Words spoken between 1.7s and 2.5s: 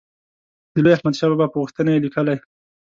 یې لیکلی.